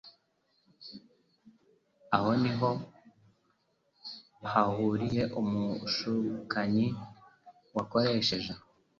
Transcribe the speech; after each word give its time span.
aho 2.15 2.29
ni 2.41 2.51
ho 2.57 2.69
yahuriye 4.45 5.23
n’umushukanyi 5.31 6.87
wakoresheje 7.75 8.51